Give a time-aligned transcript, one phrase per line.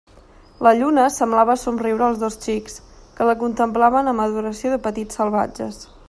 [0.67, 2.79] La lluna semblava somriure als dos xics,
[3.19, 5.83] que la contemplaven amb adoració de petits salvatges.